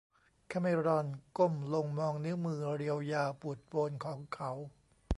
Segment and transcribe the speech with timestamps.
[0.51, 1.07] คาเมรอน
[1.37, 4.51] ก้มลงมองนิ้วมือเรียวยาวปูดโปนของเขา